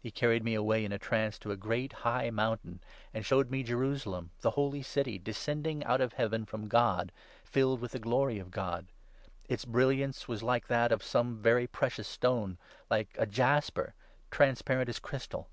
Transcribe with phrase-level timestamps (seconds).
[0.00, 2.80] He carried me away in a trance to a great 10 high mountain,
[3.12, 7.12] and showed me Jerusalem, the Holy City, descending out of Heaven from God,
[7.44, 8.86] filled with the glory of n God.
[9.50, 12.56] Its brilliance was like that of some very precious stone,
[12.88, 13.92] like a jasper,
[14.30, 15.50] transparent as crystal.